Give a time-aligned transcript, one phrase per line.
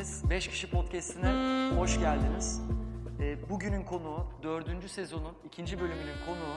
[0.00, 1.28] Hepiniz 5 Kişi Podcast'ine
[1.76, 2.60] hoş geldiniz.
[3.20, 4.90] Ee, Bugünün konuğu, 4.
[4.90, 5.80] sezonun 2.
[5.80, 6.56] bölümünün konuğu,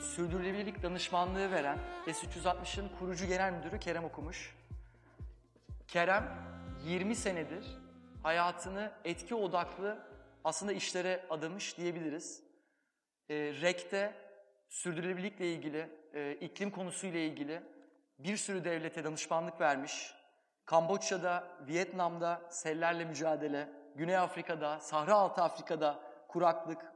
[0.00, 4.56] sürdürülebilirlik danışmanlığı veren S360'ın kurucu genel müdürü Kerem Okumuş.
[5.88, 6.24] Kerem
[6.86, 7.66] 20 senedir
[8.22, 9.98] hayatını etki odaklı
[10.44, 12.42] aslında işlere adamış diyebiliriz.
[13.28, 14.14] E, REK'te
[14.68, 17.62] sürdürülebilirlikle ilgili, e, iklim konusuyla ilgili
[18.18, 20.14] bir sürü devlete danışmanlık vermiş.
[20.66, 26.92] Kamboçya'da, Vietnam'da sellerle mücadele, Güney Afrika'da, Sahra Altı Afrika'da kuraklık,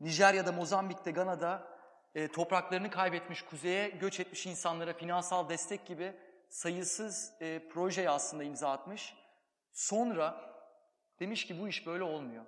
[0.00, 1.68] Nijerya'da, Mozambik'te, Gana'da
[2.14, 6.16] e, topraklarını kaybetmiş, kuzeye göç etmiş insanlara finansal destek gibi
[6.48, 9.14] sayısız e, projeye aslında imza atmış.
[9.72, 10.54] Sonra
[11.20, 12.44] demiş ki bu iş böyle olmuyor.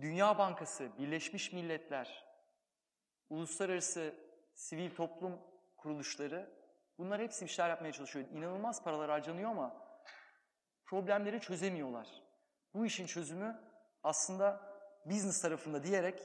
[0.00, 2.24] Dünya Bankası, Birleşmiş Milletler,
[3.30, 4.14] uluslararası
[4.54, 5.49] sivil toplum
[5.82, 6.50] kuruluşları
[6.98, 8.26] bunlar hepsi işler yapmaya çalışıyor.
[8.32, 9.76] İnanılmaz paralar harcanıyor ama
[10.86, 12.06] problemleri çözemiyorlar.
[12.74, 13.60] Bu işin çözümü
[14.02, 14.60] aslında
[15.06, 16.22] business tarafında diyerek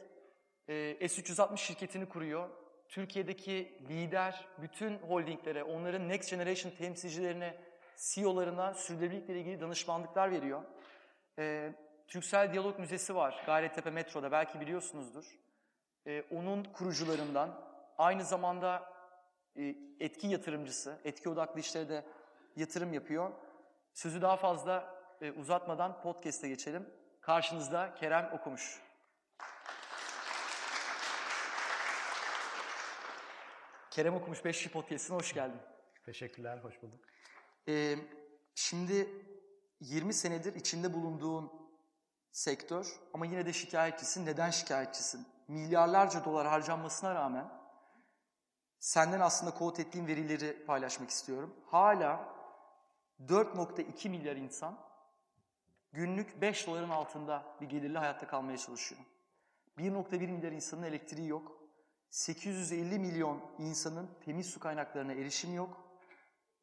[0.68, 2.50] e, S360 şirketini kuruyor.
[2.90, 7.58] Türkiye'deki lider bütün holdinglere, onların next generation temsilcilerine,
[7.98, 10.64] CEO'larına sürdürülebilirlikle ilgili danışmanlıklar veriyor.
[11.40, 11.74] E,
[12.08, 15.26] Türksel Diyalog Müzesi var Gayrettepe Metro'da belki biliyorsunuzdur.
[16.08, 17.62] E, onun kurucularından
[17.98, 18.95] aynı zamanda
[20.00, 22.06] etki yatırımcısı, etki odaklı işlere de
[22.56, 23.32] yatırım yapıyor.
[23.94, 26.90] Sözü daha fazla e, uzatmadan podcast'e geçelim.
[27.22, 28.82] Karşınızda Kerem Okumuş.
[33.92, 35.60] Kerem Okumuş 5 Podcast'ine hoş geldin.
[36.06, 37.00] Teşekkürler, hoş bulduk.
[37.68, 37.96] Ee,
[38.56, 39.10] şimdi
[39.80, 41.52] 20 senedir içinde bulunduğun
[42.32, 44.26] sektör ama yine de şikayetçisin.
[44.26, 45.28] Neden şikayetçisin?
[45.48, 47.65] Milyarlarca dolar harcanmasına rağmen
[48.86, 51.56] senden aslında kod ettiğim verileri paylaşmak istiyorum.
[51.66, 52.36] Hala
[53.28, 54.80] 4.2 milyar insan
[55.94, 59.02] günlük 5 doların altında bir gelirle hayatta kalmaya çalışıyor.
[59.78, 61.52] 1.1 milyar insanın elektriği yok.
[62.10, 65.82] 850 milyon insanın temiz su kaynaklarına erişimi yok.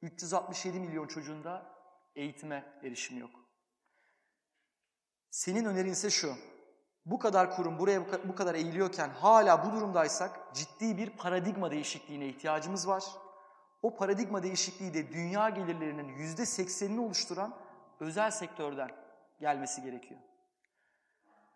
[0.03, 1.77] 367 milyon çocuğun da
[2.15, 3.31] eğitime erişimi yok.
[5.31, 6.35] Senin önerin ise şu.
[7.07, 12.89] Bu kadar kurum buraya bu kadar eğiliyorken hala bu durumdaysak ciddi bir paradigma değişikliğine ihtiyacımız
[12.89, 13.05] var.
[13.83, 17.55] O paradigma değişikliği de dünya gelirlerinin yüzde seksenini oluşturan
[18.01, 18.91] özel sektörden
[19.41, 20.21] gelmesi gerekiyor.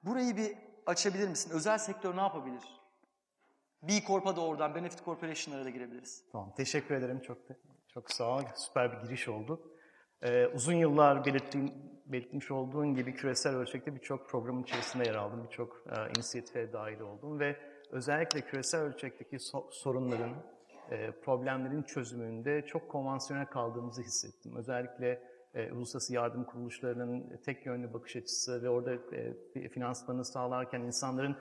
[0.03, 0.57] Burayı bir
[0.87, 1.51] açabilir misin?
[1.55, 2.63] Özel sektör ne yapabilir?
[3.83, 6.25] B Corp'a da oradan, Benefit Corporation'lara da girebiliriz.
[6.33, 7.21] Tamam, teşekkür ederim.
[7.21, 7.39] Çok
[7.89, 8.43] çok sağ ol.
[8.55, 9.73] Süper bir giriş oldu.
[10.23, 11.73] Ee, uzun yıllar belirttiğim,
[12.07, 15.45] belirtmiş olduğun gibi küresel ölçekte birçok programın içerisinde yer aldım.
[15.45, 17.57] Birçok e, inisiyatife dahil oldum ve
[17.91, 20.35] özellikle küresel ölçekteki so sorunların,
[20.91, 24.57] e, problemlerin çözümünde çok konvansiyonel kaldığımızı hissettim.
[24.57, 25.23] Özellikle
[25.55, 28.95] e, uluslararası yardım kuruluşlarının tek yönlü bakış açısı ve orada
[29.55, 31.37] e, finansmanı sağlarken insanların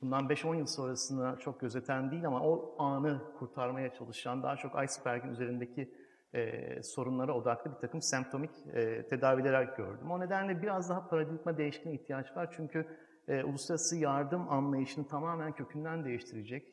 [0.00, 5.28] bundan 5-10 yıl sonrasını çok gözeten değil ama o anı kurtarmaya çalışan, daha çok iceberg'in
[5.28, 5.94] üzerindeki
[6.34, 10.10] e, sorunlara odaklı bir takım semptomik e, tedaviler gördüm.
[10.10, 12.54] O nedenle biraz daha paradigma değişikliğine ihtiyaç var.
[12.56, 12.86] Çünkü
[13.28, 16.68] e, uluslararası yardım anlayışını tamamen kökünden değiştirecek,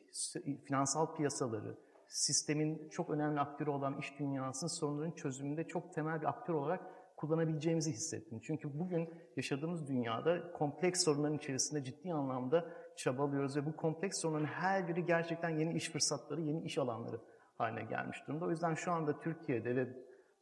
[0.64, 1.76] finansal piyasaları,
[2.08, 6.80] sistemin çok önemli aktörü olan iş dünyasının sorunların çözümünde çok temel bir aktör olarak
[7.16, 8.40] kullanabileceğimizi hissettim.
[8.42, 14.88] Çünkü bugün yaşadığımız dünyada kompleks sorunların içerisinde ciddi anlamda çabalıyoruz ve bu kompleks sorunların her
[14.88, 17.20] biri gerçekten yeni iş fırsatları, yeni iş alanları
[17.62, 18.44] haline gelmiş durumda.
[18.44, 19.88] O yüzden şu anda Türkiye'de ve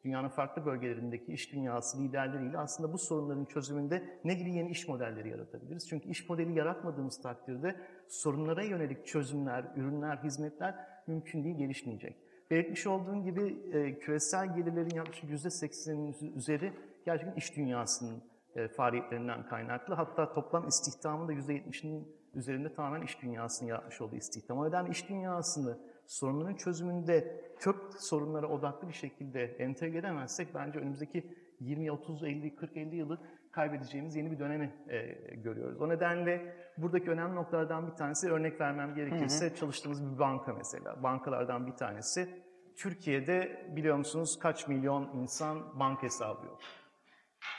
[0.04, 5.28] dünyanın farklı bölgelerindeki iş dünyası liderleriyle aslında bu sorunların çözümünde ne gibi yeni iş modelleri
[5.28, 5.88] yaratabiliriz?
[5.88, 7.76] Çünkü iş modeli yaratmadığımız takdirde
[8.08, 10.74] sorunlara yönelik çözümler, ürünler, hizmetler
[11.06, 12.16] mümkün değil, gelişmeyecek.
[12.50, 16.72] Belirtmiş olduğum gibi e, küresel gelirlerin yaklaşık %80'inin üzeri
[17.04, 18.22] gerçekten iş dünyasının
[18.56, 19.94] e, faaliyetlerinden kaynaklı.
[19.94, 24.58] Hatta toplam istihdamın da %70'inin üzerinde tamamen iş dünyasının yapmış olduğu istihdam.
[24.58, 25.78] O nedenle iş dünyasını
[26.10, 32.76] sorunların çözümünde kök sorunlara odaklı bir şekilde entegre edemezsek bence önümüzdeki 20, 30, 50, 40,
[32.76, 33.18] 50 yılı
[33.52, 35.00] kaybedeceğimiz yeni bir dönemi e,
[35.34, 35.80] görüyoruz.
[35.80, 39.54] O nedenle buradaki önemli noktalardan bir tanesi örnek vermem gerekirse hı hı.
[39.54, 41.02] çalıştığımız bir banka mesela.
[41.02, 42.42] Bankalardan bir tanesi.
[42.76, 46.60] Türkiye'de biliyor musunuz kaç milyon insan banka hesabı yok?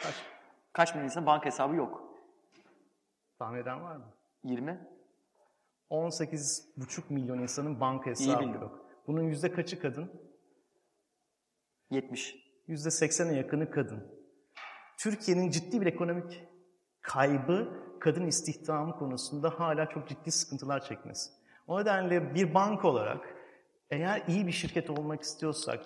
[0.04, 0.26] Kaç?
[0.74, 2.04] Kaç milyon insan banka hesabı yok?
[3.40, 4.14] Tahmin eden var mı?
[4.44, 4.91] 20?
[5.92, 8.86] 18,5 milyon insanın banka hesabı yok.
[9.08, 10.12] Bunun yüzde kaçı kadın?
[11.90, 12.36] 70.
[12.68, 14.08] Yüzde 80'e yakını kadın.
[14.98, 16.44] Türkiye'nin ciddi bir ekonomik
[17.02, 21.30] kaybı kadın istihdamı konusunda hala çok ciddi sıkıntılar çekmesi.
[21.68, 23.36] O nedenle bir banka olarak
[23.90, 25.82] eğer iyi bir şirket olmak istiyorsak,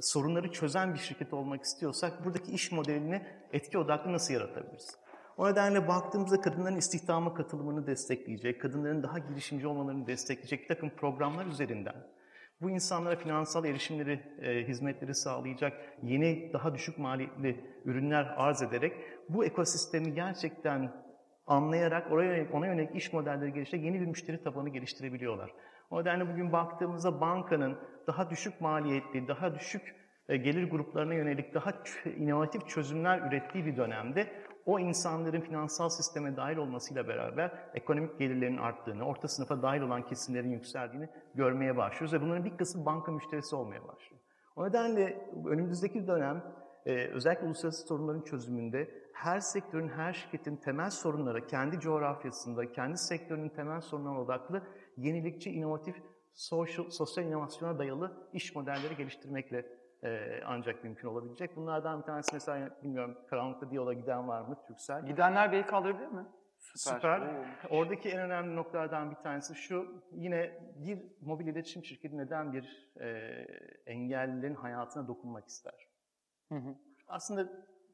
[0.00, 4.96] sorunları çözen bir şirket olmak istiyorsak buradaki iş modelini etki odaklı nasıl yaratabiliriz?
[5.38, 11.46] O nedenle baktığımızda kadınların istihdama katılımını destekleyecek, kadınların daha girişimci olmalarını destekleyecek bir takım programlar
[11.46, 11.94] üzerinden
[12.60, 18.92] bu insanlara finansal erişimleri, e, hizmetleri sağlayacak yeni, daha düşük maliyetli ürünler arz ederek
[19.28, 20.92] bu ekosistemi gerçekten
[21.46, 25.54] anlayarak oraya yönelik, ona yönelik iş modelleri geliştirerek yeni bir müşteri tabanı geliştirebiliyorlar.
[25.90, 29.94] O nedenle bugün baktığımızda bankanın daha düşük maliyetli, daha düşük
[30.28, 31.72] e, gelir gruplarına yönelik daha
[32.16, 34.26] inovatif çözümler ürettiği bir dönemde
[34.66, 40.50] o insanların finansal sisteme dahil olmasıyla beraber ekonomik gelirlerin arttığını, orta sınıfa dahil olan kesimlerin
[40.50, 44.20] yükseldiğini görmeye başlıyoruz ve bunların bir kısmı banka müşterisi olmaya başlıyor.
[44.56, 46.44] O nedenle önümüzdeki dönem
[46.86, 53.48] e, özellikle uluslararası sorunların çözümünde her sektörün, her şirketin temel sorunlara kendi coğrafyasında, kendi sektörünün
[53.48, 54.62] temel sorunlarına odaklı
[54.96, 55.96] yenilikçi, inovatif,
[56.32, 61.56] social, sosyal inovasyona dayalı iş modelleri geliştirmekle e, ancak mümkün olabilecek.
[61.56, 65.06] Bunlardan bir tanesi mesela bilmiyorum karanlıkta Diyal'a giden var mı Türksel?
[65.06, 66.26] Gidenler beyi kaldırabilir mi?
[66.58, 66.94] Süper.
[66.94, 67.46] Süper.
[67.70, 73.08] Oradaki en önemli noktalardan bir tanesi şu, yine bir mobil iletişim şirketi neden bir e,
[73.86, 75.88] engellilerin hayatına dokunmak ister?
[76.48, 76.74] Hı hı.
[77.08, 77.48] Aslında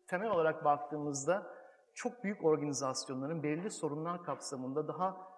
[0.06, 1.46] temel olarak baktığımızda
[1.94, 5.33] çok büyük organizasyonların belirli sorunlar kapsamında daha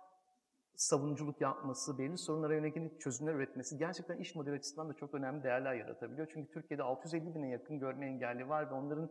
[0.76, 5.74] savunuculuk yapması, belli sorunlara yönelik çözümler üretmesi gerçekten iş modeli açısından da çok önemli değerler
[5.74, 6.28] yaratabiliyor.
[6.32, 9.10] Çünkü Türkiye'de 650 bine yakın görme engelli var ve onların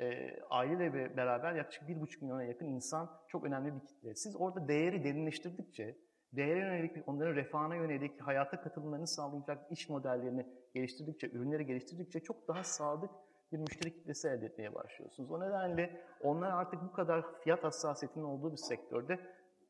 [0.00, 4.14] e, aileyle beraber yaklaşık 1,5 milyona yakın insan çok önemli bir kitle.
[4.14, 5.96] Siz orada değeri derinleştirdikçe,
[6.32, 12.64] değere yönelik, onların refahına yönelik, hayata katılımlarını sağlayacak iş modellerini geliştirdikçe, ürünleri geliştirdikçe çok daha
[12.64, 13.10] sadık
[13.52, 15.30] bir müşteri kitlesi elde etmeye başlıyorsunuz.
[15.30, 19.20] O nedenle onlar artık bu kadar fiyat hassasiyetinin olduğu bir sektörde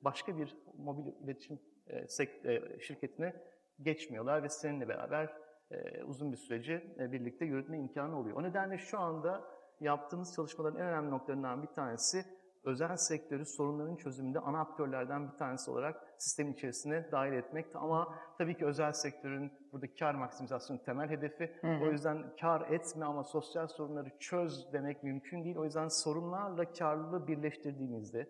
[0.04, 1.96] başka bir mobil iletişim e,
[2.44, 3.34] e, şirketine
[3.82, 5.36] geçmiyorlar ve seninle beraber
[5.70, 8.36] e, uzun bir süreci birlikte yürütme imkanı oluyor.
[8.36, 9.44] O nedenle şu anda
[9.80, 12.24] yaptığımız çalışmaların en önemli noktalarından bir tanesi
[12.64, 17.66] özel sektörü sorunların çözümünde ana aktörlerden bir tanesi olarak sistemin içerisine dahil etmek.
[17.76, 21.56] Ama tabii ki özel sektörün burada kar maksimizasyonu temel hedefi.
[21.60, 21.84] Hı hı.
[21.84, 25.56] O yüzden kar etme ama sosyal sorunları çöz demek mümkün değil.
[25.56, 28.28] O yüzden sorunlarla karlılığı birleştirdiğimizde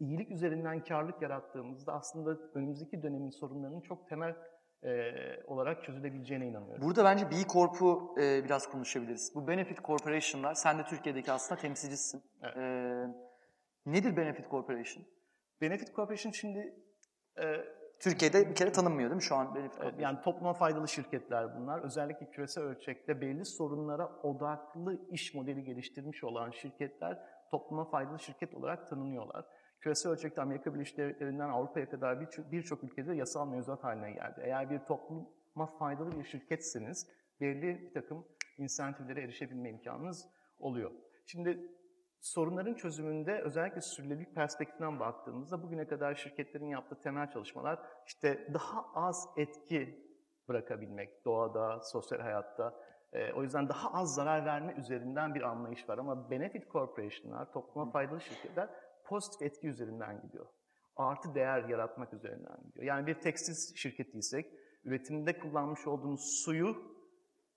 [0.00, 4.36] iyilik üzerinden karlık yarattığımızda aslında önümüzdeki dönemin sorunlarının çok temel
[4.82, 5.12] e,
[5.46, 6.82] olarak çözülebileceğine inanıyorum.
[6.82, 9.32] Burada bence B Corp'u e, biraz konuşabiliriz.
[9.34, 12.22] Bu Benefit Corporation'lar, sen de Türkiye'deki aslında temsilcisin.
[12.42, 12.56] Evet.
[12.56, 12.62] E,
[13.86, 15.04] nedir Benefit Corporation?
[15.60, 16.84] Benefit Corporation şimdi...
[17.38, 17.44] E,
[18.00, 20.00] Türkiye'de bir kere tanınmıyor değil mi şu an Benefit Corporation?
[20.00, 21.80] Yani topluma faydalı şirketler bunlar.
[21.80, 27.18] Özellikle küresel ölçekte belli sorunlara odaklı iş modeli geliştirmiş olan şirketler
[27.50, 29.44] topluma faydalı şirket olarak tanınıyorlar
[29.80, 34.40] küresel ölçekte Amerika Birleşik Devletleri'nden Avrupa'ya kadar birçok bir ülkede yasal mevzuat haline geldi.
[34.44, 37.10] Eğer bir topluma faydalı bir şirketseniz
[37.40, 38.26] belli bir takım
[38.58, 40.28] insentiflere erişebilme imkanınız
[40.58, 40.90] oluyor.
[41.26, 41.72] Şimdi
[42.20, 49.28] sorunların çözümünde özellikle sürdürülebilirlik perspektifinden baktığımızda bugüne kadar şirketlerin yaptığı temel çalışmalar işte daha az
[49.36, 50.08] etki
[50.48, 52.74] bırakabilmek doğada, sosyal hayatta.
[53.12, 57.90] E, o yüzden daha az zarar verme üzerinden bir anlayış var ama benefit corporation'lar, topluma
[57.90, 58.68] faydalı şirketler
[59.08, 60.46] pozitif etki üzerinden gidiyor.
[60.96, 62.86] Artı değer yaratmak üzerinden gidiyor.
[62.86, 64.46] Yani bir tekstil şirketiysek
[64.84, 66.98] üretimde kullanmış olduğumuz suyu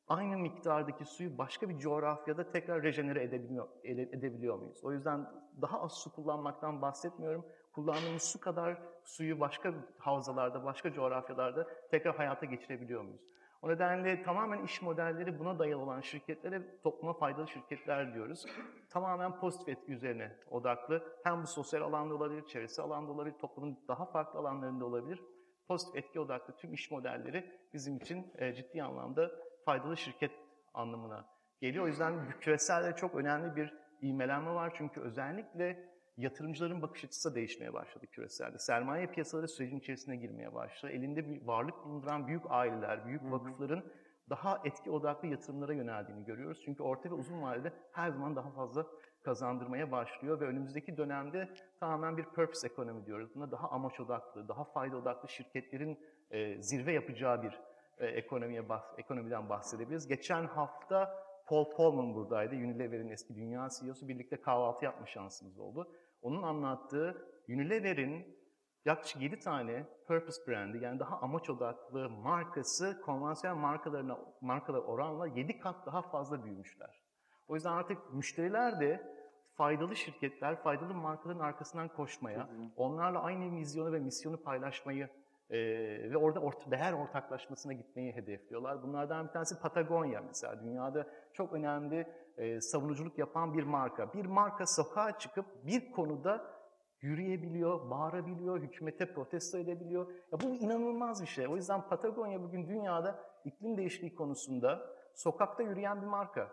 [0.07, 4.83] aynı miktardaki suyu başka bir coğrafyada tekrar rejenere edebiliyor, edebiliyor muyuz?
[4.83, 5.27] O yüzden
[5.61, 7.45] daha az su kullanmaktan bahsetmiyorum.
[7.73, 13.21] Kullandığımız su kadar suyu başka havzalarda, başka coğrafyalarda tekrar hayata geçirebiliyor muyuz?
[13.61, 18.45] O nedenle tamamen iş modelleri buna dayalı olan şirketlere topluma faydalı şirketler diyoruz.
[18.89, 21.03] Tamamen pozitif etki üzerine odaklı.
[21.23, 25.21] Hem bu sosyal alanda olabilir, çevresi alanda olabilir, toplumun daha farklı alanlarında olabilir.
[25.67, 29.31] Pozitif etki odaklı tüm iş modelleri bizim için e, ciddi anlamda
[29.65, 30.31] faydalı şirket
[30.73, 31.25] anlamına
[31.59, 31.85] geliyor.
[31.85, 34.73] O yüzden küreselde çok önemli bir ivmelenme var.
[34.77, 38.59] Çünkü özellikle yatırımcıların bakış açısı değişmeye başladı küreselde.
[38.59, 40.91] Sermaye piyasaları sürecin içerisine girmeye başladı.
[40.91, 43.83] Elinde bir varlık bulunduran büyük aileler, büyük vakıfların
[44.29, 46.61] daha etki odaklı yatırımlara yöneldiğini görüyoruz.
[46.65, 48.85] Çünkü orta ve uzun vadede her zaman daha fazla
[49.23, 51.49] kazandırmaya başlıyor ve önümüzdeki dönemde
[51.79, 53.35] tamamen bir purpose ekonomi diyoruz.
[53.35, 55.99] Buna daha amaç odaklı, daha fayda odaklı şirketlerin
[56.31, 57.59] e, zirve yapacağı bir
[57.97, 58.63] e, ekonomiye
[58.97, 60.07] ekonomiden bahsedebiliriz.
[60.07, 62.55] Geçen hafta Paul Polman buradaydı.
[62.55, 64.07] Unilever'in eski dünya CEO'su.
[64.07, 65.91] Birlikte kahvaltı yapma şansımız oldu.
[66.21, 68.41] Onun anlattığı Unilever'in
[68.85, 75.59] yaklaşık 7 tane purpose brandi yani daha amaç odaklı markası konvansiyonel markalarına markalar oranla 7
[75.59, 77.03] kat daha fazla büyümüşler.
[77.47, 79.11] O yüzden artık müşteriler de
[79.53, 85.09] faydalı şirketler, faydalı markaların arkasından koşmaya, onlarla aynı vizyonu ve misyonu paylaşmayı
[85.51, 88.83] Ee, ve orada orta, değer ortaklaşmasına gitmeyi hedefliyorlar.
[88.83, 90.63] Bunlardan bir tanesi Patagonya mesela.
[90.63, 94.13] Dünyada çok önemli e, savunuculuk yapan bir marka.
[94.13, 96.61] Bir marka sokağa çıkıp bir konuda
[97.01, 100.11] yürüyebiliyor, bağırabiliyor, hükümete protesto edebiliyor.
[100.31, 101.47] Ya bu inanılmaz bir şey.
[101.47, 104.79] O yüzden Patagonya bugün dünyada iklim değişikliği konusunda
[105.15, 106.51] sokakta yürüyen bir marka.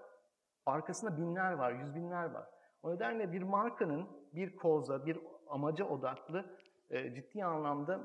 [0.66, 2.46] Arkasında binler var, yüz binler var.
[2.82, 6.44] O nedenle bir markanın bir koza, bir amaca odaklı
[6.90, 8.00] e, ciddi anlamda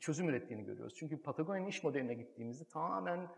[0.00, 0.94] çözüm ürettiğini görüyoruz.
[0.94, 3.28] Çünkü Patagonya'nın iş modeline gittiğimizde tamamen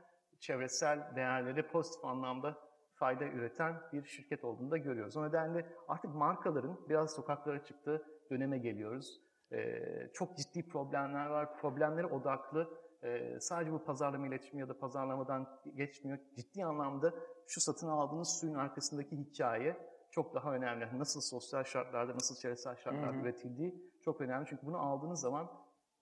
[0.40, 2.58] çevresel değerlere pozitif anlamda
[2.94, 5.16] fayda üreten bir şirket olduğunu da görüyoruz.
[5.16, 9.20] O nedenle artık markaların biraz sokaklara çıktığı döneme geliyoruz.
[9.52, 11.58] Ee, çok ciddi problemler var.
[11.58, 16.18] Problemlere odaklı e, sadece bu pazarlama iletişimi ya da pazarlamadan geçmiyor.
[16.36, 17.14] Ciddi anlamda
[17.46, 19.76] şu satın aldığınız suyun arkasındaki hikaye
[20.10, 20.98] çok daha önemli.
[20.98, 24.46] Nasıl sosyal şartlarda, nasıl çevresel şartlarda üretildiği çok önemli.
[24.46, 25.50] Çünkü bunu aldığınız zaman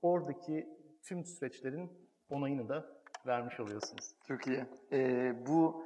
[0.02, 0.68] oradaki
[1.02, 2.84] tüm süreçlerin onayını da
[3.26, 4.14] vermiş oluyorsunuz.
[4.46, 4.66] İyi.
[4.92, 5.84] Ee, bu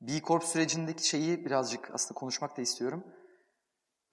[0.00, 3.04] B Corp sürecindeki şeyi birazcık aslında konuşmak da istiyorum.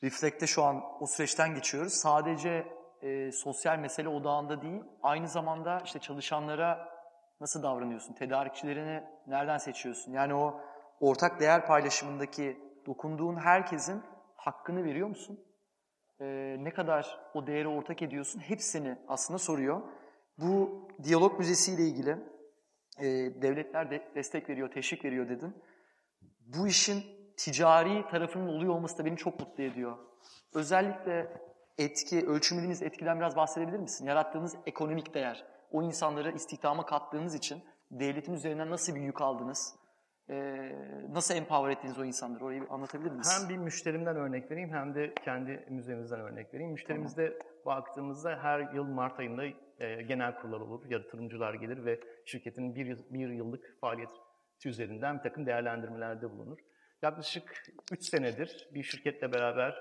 [0.03, 1.93] Reflect'te şu an o süreçten geçiyoruz.
[1.93, 2.67] Sadece
[3.01, 6.89] e, sosyal mesele odağında değil, aynı zamanda işte çalışanlara
[7.41, 10.11] nasıl davranıyorsun, tedarikçilerini nereden seçiyorsun?
[10.11, 10.61] Yani o
[10.99, 14.03] ortak değer paylaşımındaki dokunduğun herkesin
[14.35, 15.39] hakkını veriyor musun?
[16.21, 18.39] Ee, ne kadar o değeri ortak ediyorsun?
[18.39, 19.81] Hepsini aslında soruyor.
[20.37, 22.17] Bu diyalog müzesi ile ilgili
[22.99, 23.05] e,
[23.41, 25.55] devletler de destek veriyor, teşvik veriyor dedin.
[26.41, 27.03] Bu işin
[27.37, 29.97] ticari tarafının oluyor olması da beni çok mutlu ediyor.
[30.53, 31.41] Özellikle
[31.77, 34.05] etki, ölçümlediğiniz etkiden biraz bahsedebilir misin?
[34.05, 39.78] Yarattığınız ekonomik değer, o insanları istihdama kattığınız için devletin üzerinden nasıl bir yük aldınız?
[40.29, 40.75] Ee,
[41.09, 42.45] nasıl empower ettiniz o insanları?
[42.45, 43.41] Orayı anlatabilir misiniz?
[43.41, 46.71] Hem bir müşterimden örnek vereyim hem de kendi müzemizden örnek vereyim.
[46.71, 49.43] Müşterimizde baktığımızda her yıl Mart ayında
[49.79, 54.09] e, genel kurullar olur, yatırımcılar gelir ve şirketin bir, bir yıllık faaliyet
[54.65, 56.57] üzerinden bir takım değerlendirmelerde bulunur.
[57.01, 59.75] Yaklaşık 3 senedir bir şirketle beraber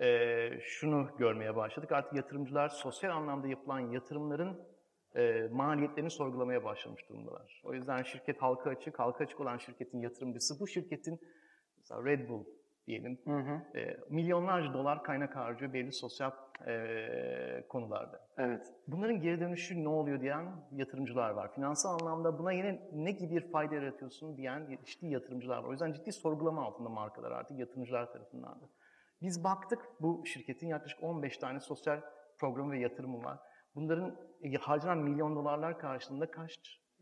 [0.00, 1.92] e, şunu görmeye başladık.
[1.92, 4.71] Artık yatırımcılar sosyal anlamda yapılan yatırımların
[5.16, 7.62] e, maliyetlerini sorgulamaya başlamış durumdalar.
[7.64, 11.20] O yüzden şirket halka açık, halka açık olan şirketin yatırımcısı bu şirketin
[11.78, 12.44] mesela Red Bull
[12.86, 13.78] diyelim Hı hı.
[13.78, 16.30] e, milyonlarca dolar kaynak harcıyor belli sosyal
[16.66, 18.20] e, konularda.
[18.38, 18.66] Evet.
[18.86, 21.54] Bunların geri dönüşü ne oluyor diyen yatırımcılar var.
[21.54, 25.68] Finansal anlamda buna yine ne gibi bir fayda yaratıyorsun diyen ciddi yatırımcılar var.
[25.68, 28.68] O yüzden ciddi sorgulama altında markalar artık yatırımcılar tarafından da.
[29.22, 32.00] Biz baktık bu şirketin yaklaşık 15 tane sosyal
[32.38, 33.38] programı ve yatırımı var.
[33.74, 36.54] Bunların e, harcanan milyon dolarlar karşılığında kaç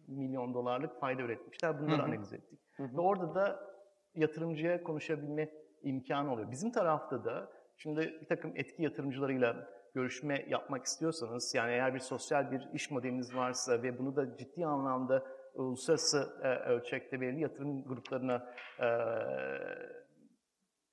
[0.09, 2.61] milyon dolarlık fayda üretmişler bunları analiz ettik.
[2.79, 3.71] Ve orada da
[4.15, 5.51] yatırımcıya konuşabilme
[5.83, 6.51] imkanı oluyor.
[6.51, 12.51] Bizim tarafta da şimdi bir takım etki yatırımcılarıyla görüşme yapmak istiyorsanız, yani eğer bir sosyal
[12.51, 18.55] bir iş modeliniz varsa ve bunu da ciddi anlamda uluslararası e, ölçekte belirli yatırım gruplarına
[18.81, 18.89] e,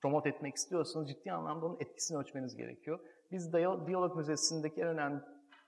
[0.02, 3.00] promote etmek istiyorsanız ciddi anlamda onun etkisini ölçmeniz gerekiyor.
[3.32, 5.22] Biz Diyalog Müzesi'ndeki en önemli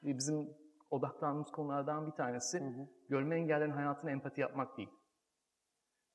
[0.04, 0.58] bizim
[0.90, 4.90] odaklandığımız konulardan bir tanesi görme engellerin hayatına empati yapmak değil.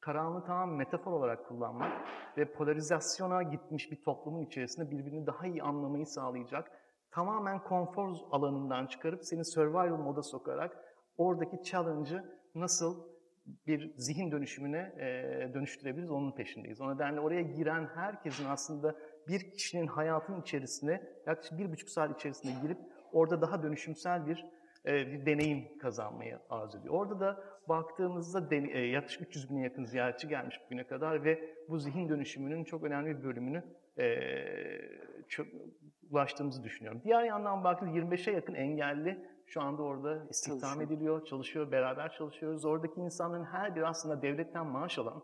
[0.00, 1.92] Karanlığı tamamen metafor olarak kullanmak
[2.36, 6.70] ve polarizasyona gitmiş bir toplumun içerisinde birbirini daha iyi anlamayı sağlayacak,
[7.10, 10.76] tamamen konfor alanından çıkarıp seni survival moda sokarak
[11.18, 13.14] oradaki challenge'ı nasıl
[13.66, 16.80] bir zihin dönüşümüne e, dönüştürebiliriz onun peşindeyiz.
[16.80, 18.96] O nedenle oraya giren herkesin aslında
[19.28, 22.78] bir kişinin hayatının içerisine yaklaşık bir buçuk saat içerisinde girip
[23.14, 24.46] orada daha dönüşümsel bir
[24.86, 26.94] e, bir deneyim kazanmayı arzu ediyor.
[26.94, 31.78] Orada da baktığımızda den- e, yaklaşık 300 bine yakın ziyaretçi gelmiş bugüne kadar ve bu
[31.78, 33.64] zihin dönüşümünün çok önemli bir bölümünü
[33.98, 34.06] e,
[35.28, 35.46] çok
[36.10, 37.00] ulaştığımızı düşünüyorum.
[37.04, 40.86] Diğer yandan baktığımızda 25'e yakın engelli şu anda orada istihdam Çalışıyor.
[40.90, 42.64] ediliyor, çalışıyor, beraber çalışıyoruz.
[42.64, 45.22] Oradaki insanların her biri aslında devletten maaş alan,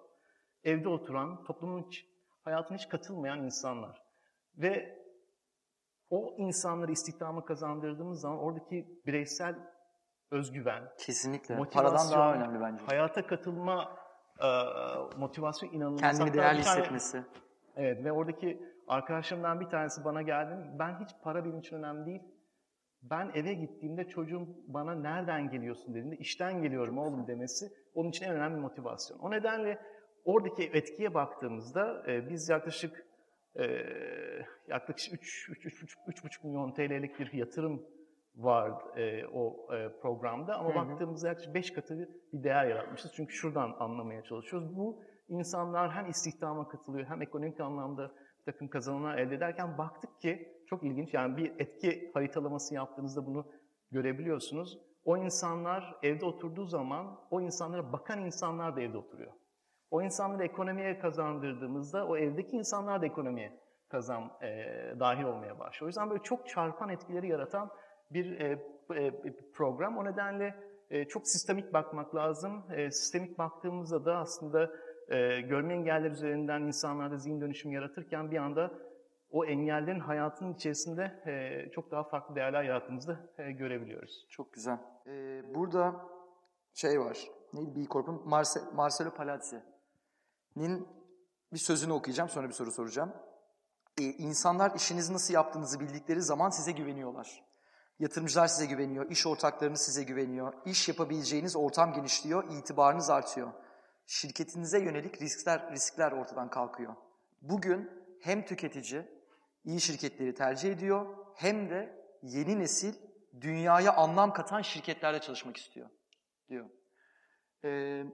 [0.65, 2.07] evde oturan, toplumun hiç,
[2.45, 4.03] hayatına hiç katılmayan insanlar.
[4.57, 5.00] Ve
[6.11, 9.55] o insanları istihdama kazandırdığımız zaman oradaki bireysel
[10.31, 11.57] özgüven, Kesinlikle.
[11.73, 12.85] Paradan daha önemli bence.
[12.85, 13.97] hayata katılma
[14.41, 14.47] e,
[15.19, 16.01] motivasyon inanılmaz.
[16.01, 17.25] Kendini Hatta değerli tane- hissetmesi.
[17.77, 20.71] Evet ve oradaki arkadaşlarımdan bir tanesi bana geldi.
[20.79, 22.23] Ben hiç para benim için önemli değil.
[23.03, 28.35] Ben eve gittiğimde çocuğum bana nereden geliyorsun dediğinde işten geliyorum oğlum demesi onun için en
[28.35, 29.19] önemli motivasyon.
[29.19, 29.79] O nedenle
[30.25, 33.07] oradaki etkiye baktığımızda e, biz yaklaşık
[33.59, 33.87] e,
[34.69, 37.83] yaklaşık 3 3 3 3,5 milyon TL'lik bir yatırım
[38.37, 40.89] var e, o e, programda ama Hı hı.
[40.89, 43.13] baktığımızda yaklaşık 5 katı bir değer yaratmışız.
[43.15, 44.77] Çünkü şuradan anlamaya çalışıyoruz.
[44.77, 50.49] Bu insanlar hem istihdama katılıyor hem ekonomik anlamda bir takım kazanımlar elde ederken baktık ki
[50.67, 53.47] çok ilginç yani bir etki haritalaması yaptığınızda bunu
[53.93, 54.79] görebiliyorsunuz.
[55.05, 59.33] O insanlar evde oturduğu zaman o insanlara bakan insanlar da evde oturuyor.
[59.91, 64.49] O insanları ekonomiye kazandırdığımızda o evdeki insanlar da ekonomiye kazan e,
[65.01, 65.87] dahil olmaya başlıyor.
[65.87, 67.71] O yüzden böyle çok çarpan etkileri yaratan
[68.11, 68.59] bir e,
[68.97, 69.13] e,
[69.55, 69.99] program.
[69.99, 70.55] O nedenle
[70.91, 72.65] e, çok sistemik bakmak lazım.
[72.77, 74.71] E, sistemik baktığımızda da aslında
[75.09, 78.71] e, görme engeller üzerinden insanlarda zihin dönüşümü yaratırken bir anda
[79.31, 84.27] o engellerin hayatının içerisinde e, çok daha farklı değerler yarattığımızı e, görebiliyoruz.
[84.31, 84.79] Çok güzel.
[85.07, 86.07] Ee, burada
[86.75, 87.19] şey var.
[87.53, 88.29] Neydi B Corp'un?
[88.29, 89.11] Marce Marcelo
[90.61, 90.89] Palazzi'nin
[91.53, 93.13] bir sözünü okuyacağım sonra bir soru soracağım.
[94.01, 97.45] Ee, insanlar işinizi nasıl yaptığınızı bildikleri zaman size güveniyorlar.
[97.99, 103.53] Yatırımcılar size güveniyor, iş ortaklarınız size güveniyor, iş yapabileceğiniz ortam genişliyor, itibarınız artıyor.
[104.07, 106.97] Şirketinize yönelik riskler riskler ortadan kalkıyor.
[107.43, 107.91] Bugün
[108.21, 109.09] hem tüketici
[109.65, 112.95] iyi şirketleri tercih ediyor hem de yeni nesil
[113.41, 115.89] dünyaya anlam katan şirketlerde çalışmak istiyor
[116.49, 116.67] diyor.
[117.65, 118.05] Ee,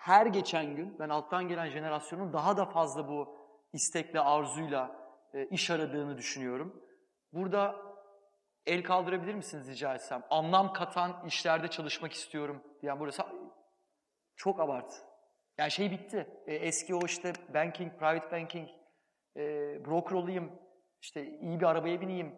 [0.00, 3.38] her geçen gün ben alttan gelen jenerasyonun daha da fazla bu
[3.72, 4.96] istekle, arzuyla
[5.34, 6.84] e, iş aradığını düşünüyorum.
[7.32, 7.76] Burada
[8.66, 10.22] el kaldırabilir misiniz rica etsem?
[10.30, 13.22] Anlam katan işlerde çalışmak istiyorum diyen burası
[14.36, 15.02] çok abart.
[15.58, 16.42] Yani şey bitti.
[16.46, 18.68] E, eski o işte banking, private banking,
[19.36, 19.42] e,
[19.86, 20.52] broker olayım,
[21.00, 22.34] işte iyi bir arabaya bineyim,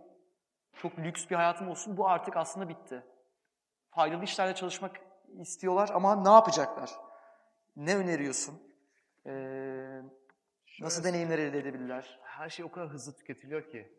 [0.76, 1.97] çok lüks bir hayatım olsun.
[1.97, 3.07] Bu artık aslında bitti.
[3.90, 5.00] Faydalı işlerde çalışmak
[5.40, 7.12] istiyorlar ama ne yapacaklar?
[7.76, 8.54] Ne öneriyorsun?
[9.26, 10.02] Ee,
[10.80, 12.20] nasıl deneyimler elde edebilirler?
[12.22, 13.92] Her şey o kadar hızlı tüketiliyor ki.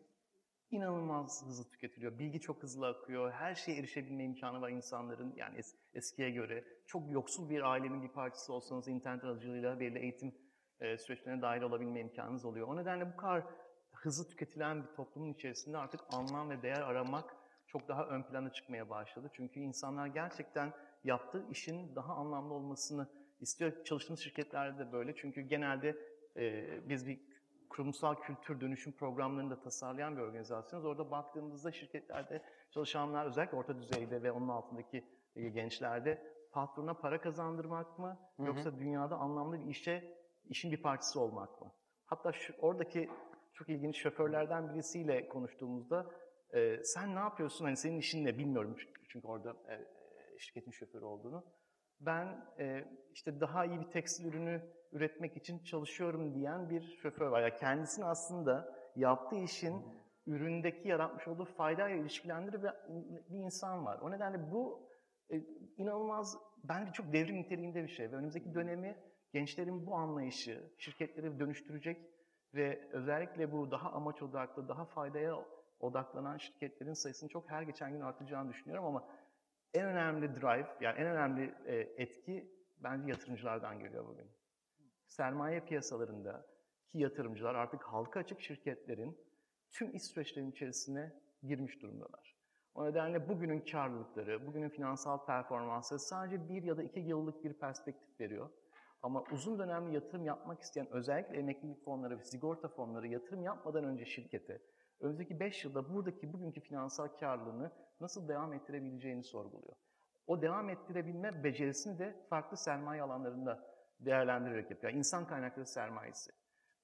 [0.70, 2.18] İnanılmaz hızlı tüketiliyor.
[2.18, 3.32] Bilgi çok hızlı akıyor.
[3.32, 5.34] Her şeye erişebilme imkanı var insanların.
[5.36, 6.64] Yani es, eskiye göre.
[6.86, 10.34] Çok yoksul bir ailenin bir parçası olsanız internet aracılığıyla belli eğitim
[10.80, 12.68] e, süreçlerine dahil olabilme imkanınız oluyor.
[12.68, 13.44] O nedenle bu kadar
[13.92, 18.90] hızlı tüketilen bir toplumun içerisinde artık anlam ve değer aramak çok daha ön plana çıkmaya
[18.90, 19.30] başladı.
[19.32, 20.72] Çünkü insanlar gerçekten
[21.04, 23.08] yaptığı işin daha anlamlı olmasını
[23.40, 23.84] istiyor.
[23.84, 25.14] Çalıştığımız şirketlerde de böyle.
[25.14, 25.96] Çünkü genelde
[26.36, 27.20] e, biz bir
[27.70, 30.84] kurumsal kültür dönüşüm programlarını da tasarlayan bir organizasyonuz.
[30.84, 35.04] Orada baktığımızda şirketlerde çalışanlar özellikle orta düzeyde ve onun altındaki
[35.36, 38.46] e, gençlerde patrona para kazandırmak mı Hı hı.
[38.46, 40.18] yoksa dünyada anlamlı bir işe
[40.48, 41.72] işin bir parçası olmak mı?
[42.06, 43.10] Hatta şu, oradaki
[43.54, 46.06] çok ilginç şoförlerden birisiyle konuştuğumuzda
[46.54, 47.64] e, sen ne yapıyorsun?
[47.64, 51.44] Hani senin işin ne bilmiyorum çünkü, çünkü orada e, e, şirketin şoförü olduğunu.
[52.00, 57.42] Ben e, işte daha iyi bir tekstil ürünü üretmek için çalışıyorum diyen bir şoför var.
[57.42, 59.82] Yani kendisini aslında yaptığı işin
[60.26, 62.62] üründeki yaratmış olduğu faydayla ilişkilendirir
[63.30, 63.98] bir insan var.
[63.98, 64.88] O nedenle bu
[65.30, 65.36] e,
[65.76, 68.96] inanılmaz bence çok devrim niteliğinde bir şey ve önümüzdeki dönemi
[69.32, 72.10] gençlerin bu anlayışı şirketleri dönüştürecek
[72.54, 75.36] ve özellikle bu daha amaç odaklı, daha faydaya
[75.80, 79.08] odaklanan şirketlerin sayısının çok her geçen gün artacağını düşünüyorum ama
[79.74, 84.30] en önemli drive, yani en önemli e, etki bence yatırımcılardan geliyor bugün.
[85.06, 86.46] Sermaye piyasalarında
[86.88, 89.18] ki yatırımcılar artık halka açık şirketlerin
[89.70, 92.36] tüm iş süreçlerinin içerisine girmiş durumdalar.
[92.74, 98.20] O nedenle bugünün karlılıkları, bugünün finansal performansı sadece bir ya da iki yıllık bir perspektif
[98.20, 98.50] veriyor.
[99.02, 104.04] Ama uzun dönemli yatırım yapmak isteyen özellikle emeklilik fonları ve sigorta fonları yatırım yapmadan önce
[104.04, 104.60] şirkete
[105.00, 109.76] önümüzdeki 5 yılda buradaki bugünkü finansal karlılığını nasıl devam ettirebileceğini sorguluyor.
[110.26, 114.92] O devam ettirebilme becerisini de farklı sermaye alanlarında değerlendirerek yapıyor.
[114.92, 116.30] Yani insan kaynakları sermayesi.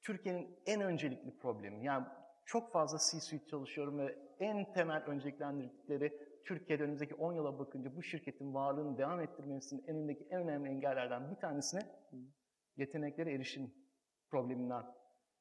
[0.03, 1.85] Türkiye'nin en öncelikli problemi.
[1.85, 2.07] Yani
[2.45, 8.55] çok fazla C-suite çalışıyorum ve en temel önceliklendirdikleri Türkiye'de önümüzdeki 10 yıla bakınca bu şirketin
[8.55, 11.81] varlığını devam ettirmesinin önündeki en önemli engellerden bir tanesine
[12.77, 13.75] yeteneklere erişim
[14.31, 14.85] probleminden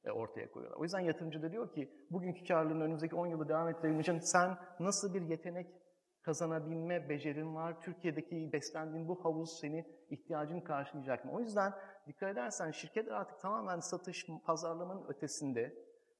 [0.05, 0.79] ortaya koyuyorlar.
[0.79, 4.57] O yüzden yatırımcı da diyor ki bugünkü karlılığını önümüzdeki 10 yılı devam ettirebilmek için sen
[4.79, 5.67] nasıl bir yetenek
[6.21, 7.81] kazanabilme becerin var?
[7.81, 11.31] Türkiye'deki beslendiğin bu havuz seni ihtiyacını karşılayacak mı?
[11.31, 11.73] O yüzden
[12.07, 15.73] dikkat edersen şirketler artık tamamen satış, pazarlamanın ötesinde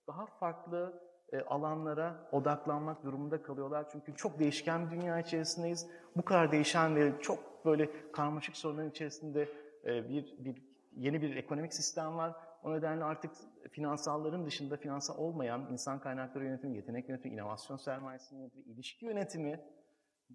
[0.08, 3.90] daha farklı e, alanlara odaklanmak durumunda kalıyorlar.
[3.92, 5.88] Çünkü çok değişken bir dünya içerisindeyiz.
[6.16, 9.50] Bu kadar değişen ve çok böyle karmaşık sorunların içerisinde
[9.86, 12.36] e, bir, bir yeni bir ekonomik sistem var.
[12.64, 13.32] O nedenle artık
[13.72, 19.60] finansalların dışında finansal olmayan insan kaynakları yönetimi, yetenek yönetimi, inovasyon sermayesinin yönetimi, ilişki yönetimi,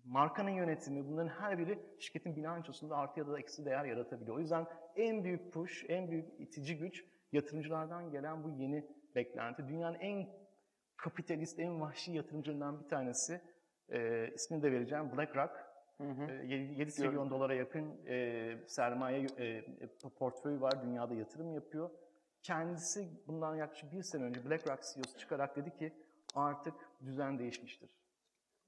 [0.04, 4.37] markanın yönetimi bunların her biri şirketin bilançosunda artı ya da eksi değer yaratabiliyor.
[4.37, 8.84] O yüzden en büyük push, en büyük itici güç yatırımcılardan gelen bu yeni
[9.14, 9.68] beklenti.
[9.68, 10.28] Dünyanın en
[10.96, 13.40] kapitalist, en vahşi yatırımcılarından bir tanesi,
[13.88, 15.50] e, ismini de vereceğim, BlackRock.
[15.98, 16.30] Hı hı.
[16.32, 19.64] E, 7 trilyon dolara yakın e, sermaye e,
[20.18, 21.90] portföyü var, dünyada yatırım yapıyor.
[22.44, 25.92] Kendisi bundan yaklaşık bir sene önce BlackRock CEO'su çıkarak dedi ki
[26.35, 27.90] artık düzen değişmiştir.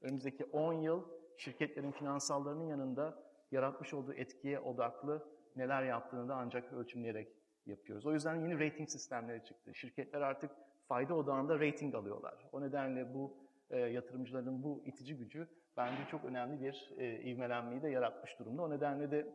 [0.00, 1.04] Önümüzdeki 10 yıl
[1.36, 7.28] şirketlerin finansallarının yanında yaratmış olduğu etkiye odaklı neler yaptığını da ancak ölçümleyerek
[7.66, 8.06] yapıyoruz.
[8.06, 9.74] O yüzden yeni rating sistemleri çıktı.
[9.74, 10.50] Şirketler artık
[10.88, 12.48] fayda odağında rating alıyorlar.
[12.52, 13.36] O nedenle bu
[13.70, 18.62] e, yatırımcıların bu itici gücü bence çok önemli bir e, ivmelenmeyi de yaratmış durumda.
[18.62, 19.34] O nedenle de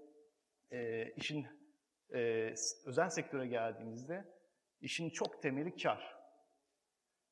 [0.72, 1.48] e, işin
[2.14, 2.54] e,
[2.86, 4.26] özel sektöre geldiğimizde
[4.82, 6.22] işin çok temeli kar.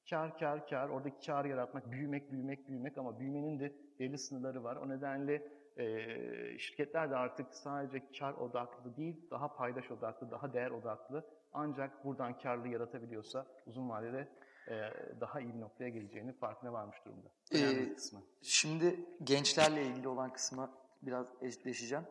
[0.10, 0.90] Kar, kar, kar.
[0.90, 4.76] Oradaki kar yaratmak, büyümek, büyümek, büyümek ama büyümenin de belli sınırları var.
[4.76, 5.44] O nedenle
[5.78, 11.26] e, şirketler de artık sadece kar odaklı değil, daha paydaş odaklı, daha değer odaklı.
[11.54, 14.28] Ancak buradan karlı yaratabiliyorsa uzun vadede
[14.68, 14.76] e,
[15.20, 17.30] daha iyi bir noktaya geleceğini farkına varmış durumda.
[17.54, 18.22] Önemli Ee, kısmı.
[18.42, 20.70] Şimdi gençlerle ilgili olan kısma
[21.02, 22.06] biraz eşleşeceğim.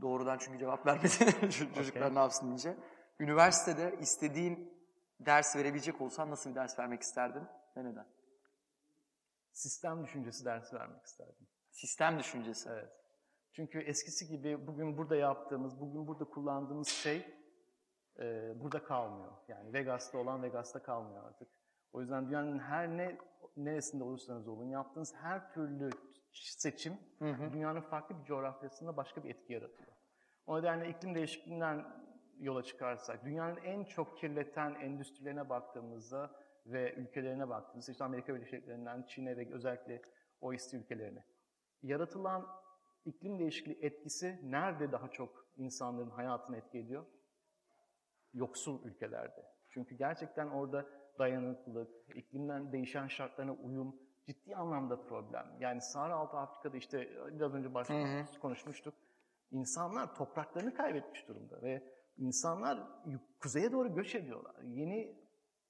[0.00, 1.08] Doğrudan çünkü cevap vermedi
[1.74, 2.14] çocuklar Okey.
[2.14, 2.76] ne yapsın deyince.
[3.20, 4.72] Üniversitede istediğin
[5.20, 7.42] ders verebilecek olsan nasıl bir ders vermek isterdin
[7.76, 8.06] ve neden?
[9.52, 11.48] Sistem düşüncesi dersi vermek isterdim.
[11.70, 12.68] Sistem düşüncesi.
[12.72, 12.92] Evet.
[13.52, 17.26] Çünkü eskisi gibi bugün burada yaptığımız, bugün burada kullandığımız şey
[18.18, 19.32] e, burada kalmıyor.
[19.48, 21.48] Yani Vegas'ta olan Vegas'ta kalmıyor artık.
[21.92, 23.18] O yüzden dünyanın her ne
[23.56, 25.90] neresinde olursanız olun yaptığınız her türlü
[26.32, 26.98] seçim
[27.52, 29.92] dünyanın farklı bir coğrafyasında başka bir etki yaratıyor.
[30.46, 32.02] O nedenle iklim değişikliğinden
[32.38, 36.30] yola çıkarsak, dünyanın en çok kirleten endüstrilerine baktığımızda
[36.66, 40.02] ve ülkelerine baktığımızda, işte Amerika Birleşik Devletleri'nden Çin'e ve özellikle
[40.40, 41.24] OECD ülkelerine,
[41.82, 42.46] yaratılan
[43.04, 47.06] iklim değişikliği etkisi nerede daha çok insanların hayatını etki ediyor?
[48.34, 49.46] Yoksul ülkelerde.
[49.68, 50.86] Çünkü gerçekten orada
[51.18, 55.46] dayanıklılık, iklimden değişen şartlarına uyum ciddi anlamda problem.
[55.60, 57.94] Yani Sahra Altı Afrika'da işte biraz önce başta
[58.40, 58.94] konuşmuştuk.
[59.50, 61.82] İnsanlar topraklarını kaybetmiş durumda ve
[62.16, 62.88] insanlar
[63.40, 64.54] kuzeye doğru göç ediyorlar.
[64.62, 65.22] Yeni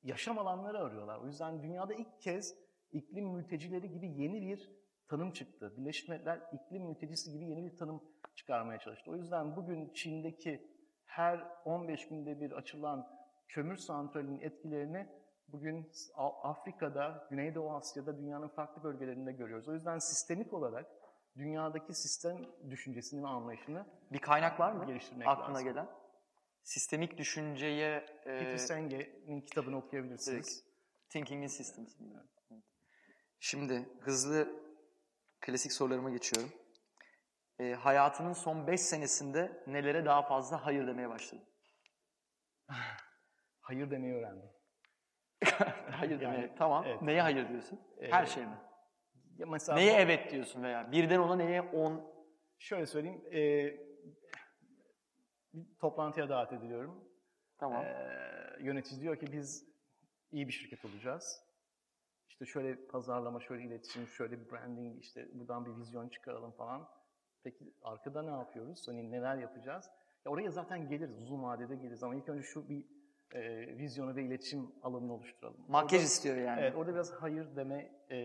[0.03, 1.19] yaşam alanları arıyorlar.
[1.19, 2.55] O yüzden dünyada ilk kez
[2.93, 5.75] iklim mültecileri gibi yeni bir tanım çıktı.
[5.77, 8.03] Birleşmiş Milletler iklim mültecisi gibi yeni bir tanım
[8.35, 9.11] çıkarmaya çalıştı.
[9.11, 10.73] O yüzden bugün Çin'deki
[11.05, 13.09] her 15 günde bir açılan
[13.49, 15.09] kömür santralinin etkilerini
[15.53, 15.93] bugün
[16.43, 19.69] Afrika'da, Güneydoğu Asya'da, dünyanın farklı bölgelerinde görüyoruz.
[19.69, 20.87] O yüzden sistemik olarak
[21.37, 22.39] dünyadaki sistem
[22.71, 25.69] düşüncesini ve anlayışını Bir kaynak var mı Geliştirmek aklına lazım.
[25.69, 25.89] gelen?
[26.63, 30.65] Sistemik düşünceye e, Peter Senge'nin kitabını okuyabilirsiniz.
[31.09, 31.97] Thinking in Systems.
[32.01, 32.63] Evet.
[33.41, 34.63] Şimdi hızlı
[35.41, 36.53] klasik sorularıma geçiyorum.
[37.59, 41.45] E, hayatının son 5 senesinde nelere daha fazla hayır demeye başladın?
[43.61, 44.51] Hayır demeyi öğrendim.
[45.91, 46.41] hayır demeye.
[46.41, 46.85] Yani, Tamam.
[46.87, 47.03] evet.
[47.03, 47.81] Neye hayır diyorsun?
[48.01, 48.59] Her Ee, şey mi?
[49.39, 52.13] Ya mesela Neye evet diyorsun veya birden ona neye on?
[52.59, 53.23] Şöyle söyleyeyim.
[53.33, 53.39] e,
[55.55, 57.05] bir toplantıya davet ediliyorum.
[57.59, 57.83] Tamam.
[57.85, 59.69] Ee, yönetici diyor ki biz
[60.33, 61.43] iyi bir şirket olacağız.
[62.29, 66.89] İşte şöyle pazarlama, şöyle iletişim, şöyle bir branding, işte buradan bir vizyon çıkaralım falan.
[67.45, 68.89] Peki arkada ne yapıyoruz?
[68.89, 69.91] Hani neler yapacağız?
[70.25, 72.87] Ya oraya zaten geliriz, uzun vadede geliriz ama ilk önce şu bir
[73.35, 75.65] e, vizyonu ve iletişim alanını oluşturalım.
[75.69, 76.61] Makyaj Orada- istiyor yani.
[76.61, 78.17] Evet, orada biraz hayır deme e,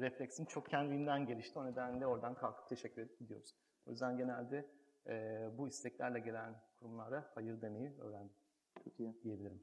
[0.00, 1.58] refleksim çok kendiliğinden gelişti.
[1.58, 3.54] O nedenle oradan kalkıp teşekkür edip gidiyoruz.
[3.86, 4.66] O yüzden genelde
[5.06, 8.36] e, bu isteklerle gelen kurumlara hayır demeyi öğrendim
[8.84, 9.22] Çok iyi.
[9.22, 9.62] diyebilirim.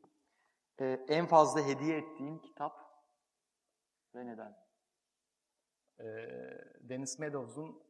[0.82, 2.74] Ee, en fazla hediye ettiğin kitap
[4.16, 4.58] ve neden?
[6.00, 6.06] E,
[6.82, 7.84] Dennis Meadows'un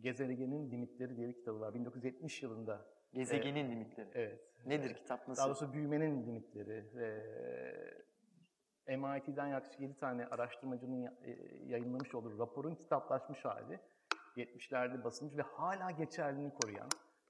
[0.00, 1.74] Gezegenin Limitleri diye bir kitabı var.
[1.74, 2.86] 1970 yılında.
[3.12, 4.08] Gezegenin limitleri.
[4.14, 4.53] Evet.
[4.66, 5.40] Nedir kitap nasıl?
[5.40, 6.84] Daha doğrusu büyümenin limitleri.
[8.86, 11.30] E, MIT'den yaklaşık 7 tane araştırmacının e,
[11.66, 13.80] yayınlamış olduğu raporun kitaplaşmış hali.
[14.36, 16.88] 70'lerde basılmış ve hala geçerliliğini koruyan,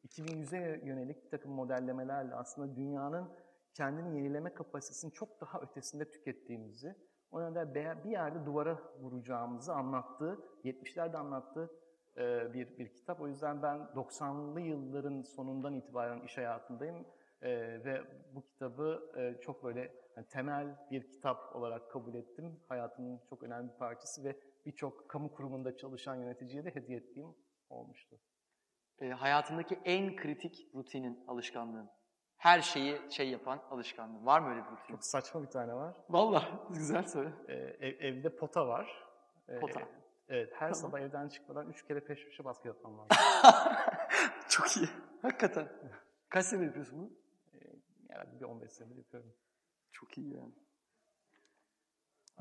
[0.08, 3.28] 2100'e yönelik bir takım modellemelerle aslında dünyanın
[3.74, 6.96] kendini yenileme kapasitesinin çok daha ötesinde tükettiğimizi,
[7.30, 11.70] o nedenle bir yerde duvara vuracağımızı anlattığı, 70'lerde anlattığı
[12.16, 13.20] e, bir, bir kitap.
[13.20, 17.06] O yüzden ben 90'lı yılların sonundan itibaren iş hayatındayım
[17.44, 17.50] e,
[17.84, 18.02] ve
[18.34, 19.80] bu kitabı e, çok böyle
[20.16, 22.60] yani temel bir kitap olarak kabul ettim.
[22.68, 27.34] Hayatımın çok önemli bir parçası ve birçok kamu kurumunda çalışan yöneticiye de hediye ettiğim
[27.70, 28.16] olmuştu.
[29.00, 31.90] Ee, hayatındaki en kritik rutinin, alışkanlığın.
[32.36, 34.26] Her şeyi şey yapan alışkanlığın.
[34.26, 34.94] Var mı öyle bir rutin?
[34.94, 35.96] Çok saçma bir tane var.
[36.08, 37.30] Vallahi güzel söyle.
[37.48, 39.04] E, ev- evde pota var.
[39.48, 39.80] E, Pota.
[40.28, 43.08] Evet, her sabah evden çıkmadan üç kere peş peşe baskı yapmam lazım.
[44.48, 44.88] Çok iyi.
[45.22, 45.68] Hakikaten.
[46.28, 47.10] Kaç sene yapıyorsun bunu?
[48.14, 49.34] Yani bir 15 senedir yapıyorum.
[49.92, 50.52] Çok iyi yani.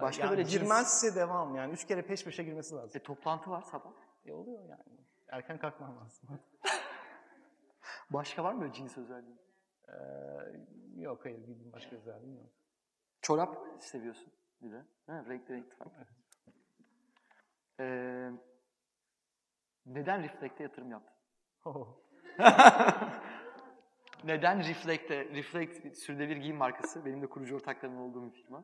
[0.02, 1.74] Başka yani böyle cins- girmezse devam yani.
[1.74, 2.92] Üç kere peş peşe girmesi lazım.
[3.02, 3.92] E, toplantı var sabah.
[4.26, 4.98] E oluyor yani.
[5.28, 6.30] Erken kalkmam lazım.
[8.10, 9.38] Başka var mı böyle cins özelliği?
[9.88, 9.94] Ee,
[10.96, 12.50] yok hayır bildiğim başka özelliğim yok.
[13.22, 14.86] Çorap seviyorsun bir de.
[15.08, 15.92] Ha, renkli renkli falan.
[17.80, 18.32] Ee,
[19.86, 21.16] neden Reflect'e yatırım yaptın?
[21.66, 21.98] Oh.
[24.24, 25.26] Neden Reflect'e?
[25.26, 27.06] Reflect sürdürülebilir giyim markası.
[27.06, 28.64] Benim de kurucu ortaklarım olduğum bir firma.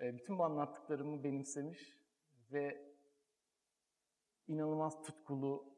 [0.00, 1.98] E, bütün bu anlattıklarımı benimsemiş
[2.52, 2.92] ve
[4.48, 5.74] inanılmaz tutkulu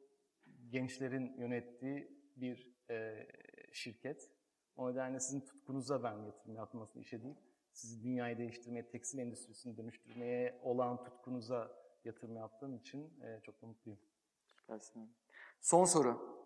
[0.68, 3.26] gençlerin yönettiği bir e,
[3.72, 4.30] şirket.
[4.76, 7.36] O nedenle sizin tutkunuza ben yatırım yapmasını işe değil,
[7.72, 14.00] sizi dünyayı değiştirmeye, tekstil endüstrisini dönüştürmeye olan tutkunuza yatırım yaptığım için e, çok da mutluyum.
[14.46, 15.16] Süpersin.
[15.60, 16.43] Son soru.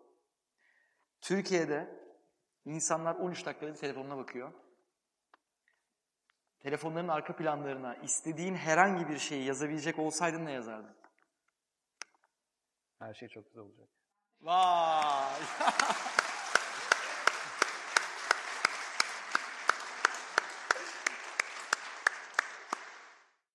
[1.21, 1.99] Türkiye'de
[2.65, 4.51] insanlar 13 dakikada telefonuna bakıyor.
[6.59, 10.95] Telefonların arka planlarına istediğin herhangi bir şeyi yazabilecek olsaydın ne yazardın?
[12.99, 13.87] Her şey çok güzel olacak.
[14.41, 15.39] Vay!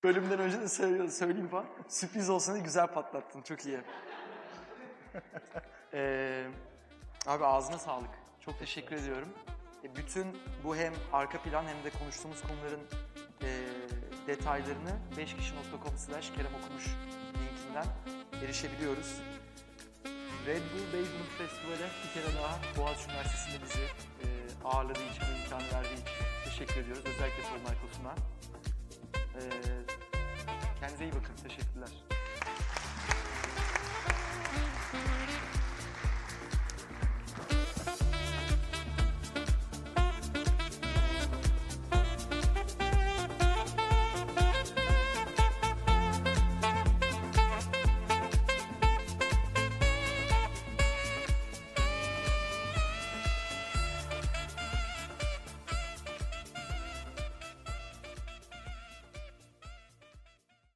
[0.05, 1.67] Bölümden önce de söyle- söyleyeyim falan.
[1.89, 3.43] Sürpriz olsa da güzel patlattın.
[3.43, 3.81] Çok iyi.
[5.97, 6.47] Ee,
[7.27, 8.11] abi ağzına sağlık.
[8.41, 9.29] Çok teşekkür ediyorum.
[9.85, 10.27] E, bütün
[10.65, 12.81] bu hem arka plan hem de konuştuğumuz konuların
[13.43, 13.49] e,
[14.27, 16.87] detaylarını 5kişi.com slash Kerem Okumuş
[17.35, 17.87] linkinden
[18.45, 19.21] erişebiliyoruz.
[20.47, 24.27] Red Bull Basement Festival'e bir kere daha Boğaziçi Üniversitesi'nde bizi e,
[24.65, 26.05] ağırladığı için, bu imkanı verdiği için
[26.45, 27.05] teşekkür ediyoruz.
[27.07, 28.15] Özellikle Paul Michaels'una.
[29.35, 29.41] E,
[30.81, 31.35] kendinize iyi bakın.
[31.43, 32.14] Teşekkürler.